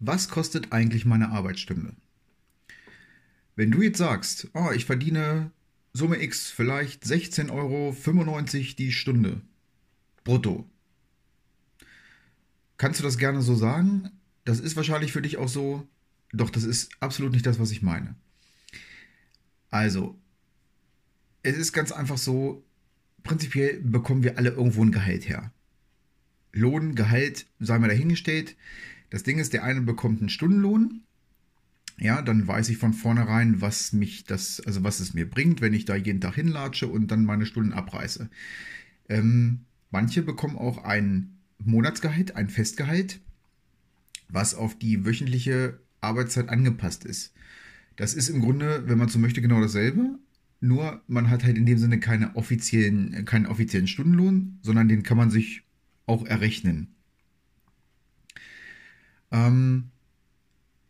[0.00, 1.94] was kostet eigentlich meine Arbeitsstunde?
[3.54, 5.52] Wenn du jetzt sagst, oh, ich verdiene
[5.92, 7.94] Summe X, vielleicht 16,95 Euro
[8.78, 9.40] die Stunde,
[10.24, 10.68] brutto,
[12.76, 14.10] kannst du das gerne so sagen?
[14.44, 15.86] Das ist wahrscheinlich für dich auch so,
[16.32, 18.14] doch das ist absolut nicht das, was ich meine.
[19.70, 20.18] Also,
[21.42, 22.64] es ist ganz einfach so,
[23.22, 25.52] prinzipiell bekommen wir alle irgendwo ein Gehalt her.
[26.52, 28.56] Lohn, Gehalt, sei mal dahingestellt.
[29.10, 31.02] Das Ding ist, der eine bekommt einen Stundenlohn.
[31.98, 35.74] Ja, dann weiß ich von vornherein, was mich das, also was es mir bringt, wenn
[35.74, 38.30] ich da jeden Tag hinlatsche und dann meine Stunden abreiße.
[39.08, 39.60] Ähm,
[39.90, 43.20] manche bekommen auch ein Monatsgehalt, ein Festgehalt,
[44.28, 47.34] was auf die wöchentliche Arbeitszeit angepasst ist.
[47.96, 50.18] Das ist im Grunde, wenn man so möchte, genau dasselbe.
[50.60, 55.18] Nur man hat halt in dem Sinne keine offiziellen, keinen offiziellen Stundenlohn, sondern den kann
[55.18, 55.64] man sich
[56.06, 56.94] auch errechnen.
[59.30, 59.90] Ähm,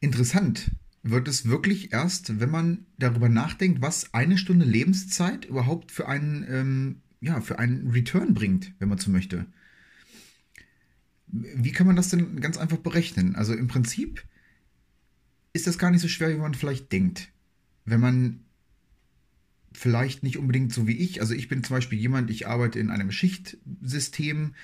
[0.00, 0.70] interessant
[1.02, 6.46] wird es wirklich erst, wenn man darüber nachdenkt, was eine Stunde Lebenszeit überhaupt für einen,
[6.48, 9.46] ähm, ja, für einen Return bringt, wenn man so möchte.
[11.26, 13.36] Wie kann man das denn ganz einfach berechnen?
[13.36, 14.24] Also im Prinzip
[15.52, 17.30] ist das gar nicht so schwer, wie man vielleicht denkt.
[17.84, 18.40] Wenn man
[19.72, 22.90] vielleicht nicht unbedingt so wie ich, also ich bin zum Beispiel jemand, ich arbeite in
[22.90, 24.54] einem Schichtsystem,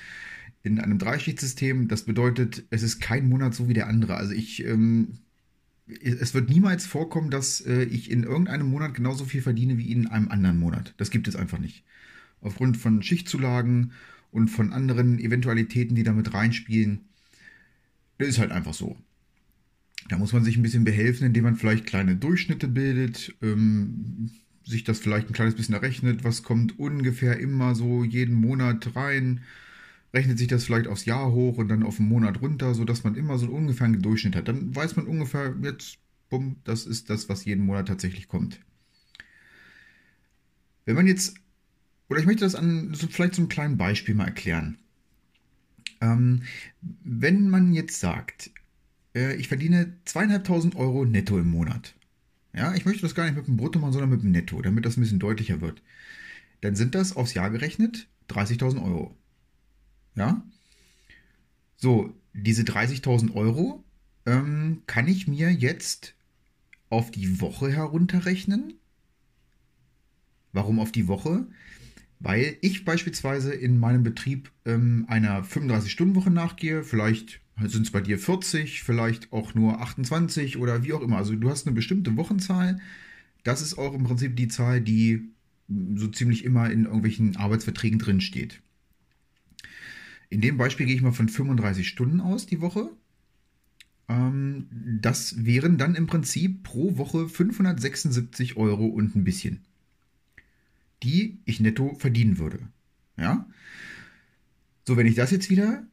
[0.64, 1.86] in einem Dreischichtsystem.
[1.88, 4.16] Das bedeutet, es ist kein Monat so wie der andere.
[4.16, 5.18] Also ich, ähm,
[5.86, 10.08] es wird niemals vorkommen, dass äh, ich in irgendeinem Monat genauso viel verdiene wie in
[10.08, 10.94] einem anderen Monat.
[10.96, 11.84] Das gibt es einfach nicht.
[12.40, 13.92] Aufgrund von Schichtzulagen
[14.32, 17.02] und von anderen Eventualitäten, die damit reinspielen.
[18.18, 18.96] Das ist halt einfach so.
[20.08, 24.30] Da muss man sich ein bisschen behelfen, indem man vielleicht kleine Durchschnitte bildet, ähm,
[24.64, 29.40] sich das vielleicht ein kleines bisschen errechnet, was kommt ungefähr immer so jeden Monat rein
[30.14, 33.16] rechnet sich das vielleicht aufs Jahr hoch und dann auf den Monat runter, sodass man
[33.16, 34.48] immer so ungefähr einen Durchschnitt hat.
[34.48, 35.98] Dann weiß man ungefähr, jetzt,
[36.30, 38.60] bumm, das ist das, was jeden Monat tatsächlich kommt.
[40.84, 41.34] Wenn man jetzt,
[42.08, 44.78] oder ich möchte das an so vielleicht so einem kleinen Beispiel mal erklären.
[46.00, 46.42] Ähm,
[47.02, 48.50] wenn man jetzt sagt,
[49.14, 51.94] äh, ich verdiene zweieinhalbtausend Euro netto im Monat.
[52.52, 54.84] Ja, ich möchte das gar nicht mit dem Brutto machen, sondern mit dem Netto, damit
[54.84, 55.82] das ein bisschen deutlicher wird.
[56.60, 59.16] Dann sind das aufs Jahr gerechnet 30.000 Euro.
[60.14, 60.42] Ja?
[61.76, 63.84] So, diese 30.000 Euro
[64.26, 66.14] ähm, kann ich mir jetzt
[66.90, 68.74] auf die Woche herunterrechnen.
[70.52, 71.46] Warum auf die Woche?
[72.20, 76.84] Weil ich beispielsweise in meinem Betrieb ähm, einer 35-Stunden-Woche nachgehe.
[76.84, 81.18] Vielleicht sind es bei dir 40, vielleicht auch nur 28 oder wie auch immer.
[81.18, 82.80] Also du hast eine bestimmte Wochenzahl.
[83.42, 85.28] Das ist auch im Prinzip die Zahl, die
[85.96, 88.60] so ziemlich immer in irgendwelchen Arbeitsverträgen drin steht.
[90.34, 92.90] In dem Beispiel gehe ich mal von 35 Stunden aus die Woche.
[94.08, 94.66] Ähm,
[95.00, 99.64] das wären dann im Prinzip pro Woche 576 Euro und ein bisschen,
[101.04, 102.58] die ich netto verdienen würde.
[103.16, 103.48] Ja?
[104.84, 105.86] So, wenn ich das jetzt wieder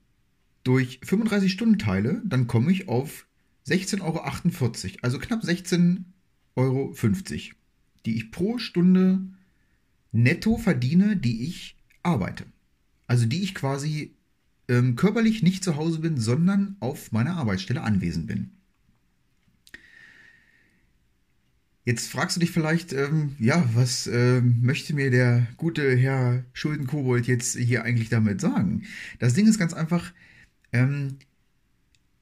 [0.63, 3.27] durch 35 Stunden teile, dann komme ich auf
[3.67, 6.03] 16,48 Euro, also knapp 16,50
[6.55, 6.95] Euro,
[8.07, 9.21] die ich pro Stunde
[10.11, 12.47] netto verdiene, die ich arbeite.
[13.05, 14.15] Also die ich quasi
[14.71, 18.51] ähm, körperlich nicht zu Hause bin, sondern auf meiner Arbeitsstelle anwesend bin.
[21.83, 27.27] Jetzt fragst du dich vielleicht, ähm, ja, was ähm, möchte mir der gute Herr Schuldenkobold
[27.27, 28.83] jetzt hier eigentlich damit sagen?
[29.19, 30.13] Das Ding ist ganz einfach,
[30.71, 31.17] ähm,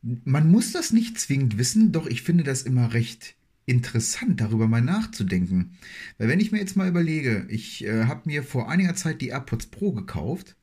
[0.01, 4.81] man muss das nicht zwingend wissen, doch ich finde das immer recht interessant, darüber mal
[4.81, 5.77] nachzudenken.
[6.17, 9.27] Weil wenn ich mir jetzt mal überlege, ich äh, habe mir vor einiger Zeit die
[9.27, 10.55] AirPods Pro gekauft,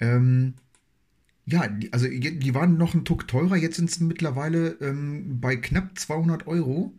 [0.00, 0.54] ähm,
[1.50, 5.56] ja, die, also die waren noch ein Tuck teurer, jetzt sind sie mittlerweile ähm, bei
[5.56, 6.92] knapp 200 Euro.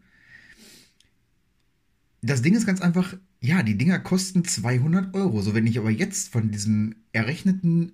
[2.21, 5.41] Das Ding ist ganz einfach, ja, die Dinger kosten 200 Euro.
[5.41, 7.91] So, wenn ich aber jetzt von diesem errechneten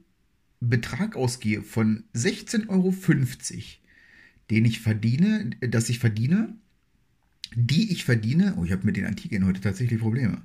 [0.61, 2.93] Betrag ausgehe von 16,50 Euro,
[4.49, 6.55] den ich verdiene, dass ich verdiene,
[7.53, 10.41] die ich verdiene, oh, ich habe mit den Antiken heute tatsächlich Probleme.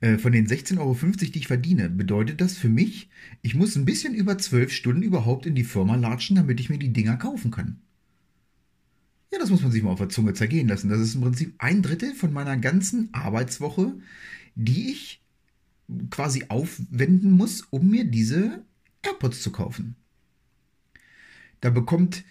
[0.00, 3.08] Äh, von den 16,50 Euro, die ich verdiene, bedeutet das für mich,
[3.42, 6.78] ich muss ein bisschen über 12 Stunden überhaupt in die Firma latschen, damit ich mir
[6.78, 7.80] die Dinger kaufen kann.
[9.32, 10.88] Ja, das muss man sich mal auf der Zunge zergehen lassen.
[10.88, 13.94] Das ist im Prinzip ein Drittel von meiner ganzen Arbeitswoche,
[14.54, 15.22] die ich
[16.10, 18.64] quasi aufwenden muss, um mir diese
[19.02, 19.96] AirPods zu kaufen.
[21.60, 22.24] Da bekommt,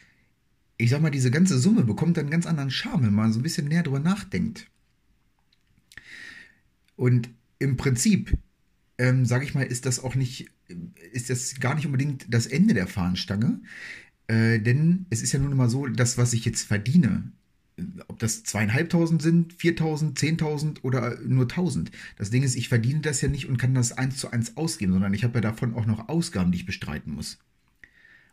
[0.78, 3.44] ich sag mal, diese ganze Summe bekommt einen ganz anderen Charme, wenn man so ein
[3.44, 4.70] bisschen näher drüber nachdenkt.
[6.96, 7.30] Und
[7.60, 8.38] im Prinzip,
[8.98, 10.50] ähm, sage ich mal, ist das auch nicht,
[11.12, 13.62] ist das gar nicht unbedingt das Ende der Fahnenstange.
[14.28, 17.32] Äh, denn es ist ja nun mal so, das, was ich jetzt verdiene,
[18.08, 21.92] ob das zweieinhalbtausend sind, viertausend, zehntausend oder nur tausend.
[22.18, 24.94] Das Ding ist, ich verdiene das ja nicht und kann das eins zu eins ausgeben,
[24.94, 27.38] sondern ich habe ja davon auch noch Ausgaben, die ich bestreiten muss.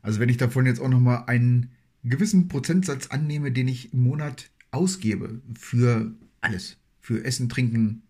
[0.01, 1.71] Also wenn ich davon jetzt auch noch mal einen
[2.05, 8.03] gewissen Prozentsatz annehme, den ich im Monat ausgebe für alles, für Essen, Trinken,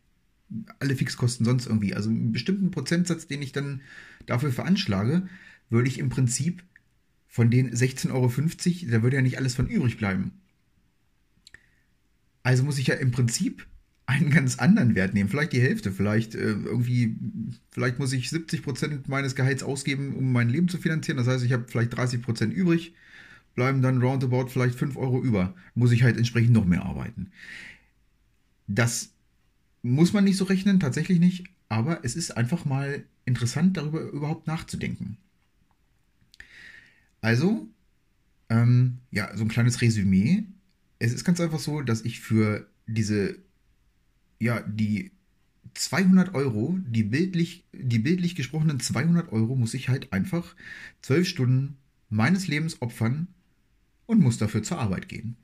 [0.78, 3.80] alle Fixkosten sonst irgendwie, also einen bestimmten Prozentsatz, den ich dann
[4.26, 5.28] dafür veranschlage,
[5.70, 6.62] würde ich im Prinzip
[7.26, 10.32] von den 16,50 Euro, da würde ja nicht alles von übrig bleiben.
[12.42, 13.66] Also muss ich ja im Prinzip
[14.06, 17.16] einen ganz anderen Wert nehmen, vielleicht die Hälfte, vielleicht äh, irgendwie,
[17.70, 21.16] vielleicht muss ich 70% meines Gehalts ausgeben, um mein Leben zu finanzieren.
[21.16, 22.94] Das heißt, ich habe vielleicht 30% übrig,
[23.54, 25.54] bleiben dann roundabout vielleicht 5 Euro über.
[25.74, 27.30] Muss ich halt entsprechend noch mehr arbeiten.
[28.66, 29.12] Das
[29.82, 34.46] muss man nicht so rechnen, tatsächlich nicht, aber es ist einfach mal interessant, darüber überhaupt
[34.46, 35.18] nachzudenken.
[37.20, 37.68] Also,
[38.48, 40.44] ähm, ja, so ein kleines Resümee
[41.02, 43.36] es ist ganz einfach so, dass ich für diese,
[44.38, 45.10] ja, die
[45.74, 50.54] 200 Euro, die bildlich, die bildlich gesprochenen 200 Euro, muss ich halt einfach
[51.00, 51.76] 12 Stunden
[52.08, 53.26] meines Lebens opfern
[54.06, 55.36] und muss dafür zur Arbeit gehen.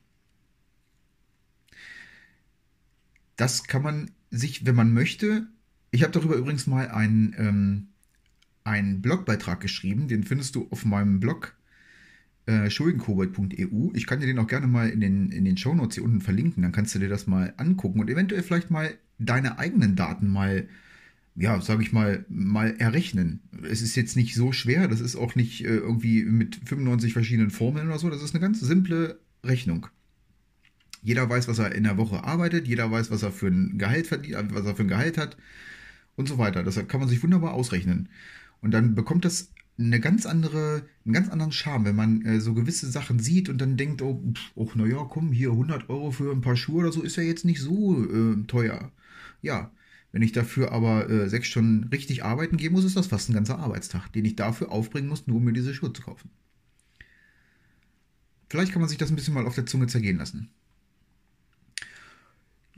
[3.35, 5.46] Das kann man sich, wenn man möchte,
[5.90, 7.88] ich habe darüber übrigens mal einen, ähm,
[8.64, 11.56] einen Blogbeitrag geschrieben, den findest du auf meinem Blog
[12.46, 13.90] äh, schuldenkobold.eu.
[13.94, 16.62] Ich kann dir den auch gerne mal in den, in den Shownotes hier unten verlinken.
[16.62, 20.69] Dann kannst du dir das mal angucken und eventuell vielleicht mal deine eigenen Daten mal,
[21.34, 23.40] ja, sage ich mal, mal errechnen.
[23.69, 24.88] Es ist jetzt nicht so schwer.
[24.88, 28.08] Das ist auch nicht äh, irgendwie mit 95 verschiedenen Formeln oder so.
[28.08, 29.88] Das ist eine ganz simple Rechnung.
[31.03, 32.69] Jeder weiß, was er in der Woche arbeitet.
[32.69, 35.37] Jeder weiß, was er für ein Gehalt verdient, äh, was er für ein Gehalt hat
[36.17, 36.62] und so weiter.
[36.62, 38.09] Das kann man sich wunderbar ausrechnen.
[38.61, 42.55] Und dann bekommt das eine ganz andere, einen ganz anderen Charme, wenn man äh, so
[42.55, 46.33] gewisse Sachen sieht und dann denkt, oh, pff, oh naja, komm, hier 100 Euro für
[46.33, 48.93] ein paar Schuhe oder so ist ja jetzt nicht so äh, teuer.
[49.41, 49.71] Ja,
[50.11, 53.35] wenn ich dafür aber äh, sechs Stunden richtig arbeiten gehen muss, ist das fast ein
[53.35, 56.31] ganzer Arbeitstag, den ich dafür aufbringen muss, nur um mir diese Schuhe zu kaufen.
[58.50, 60.50] Vielleicht kann man sich das ein bisschen mal auf der Zunge zergehen lassen.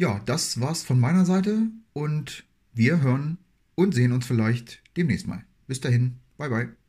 [0.01, 3.37] Ja, das war's von meiner Seite und wir hören
[3.75, 5.45] und sehen uns vielleicht demnächst mal.
[5.67, 6.80] Bis dahin, bye bye.